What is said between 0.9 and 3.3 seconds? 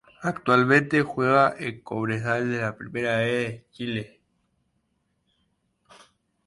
juega en Cobresal de la Primera B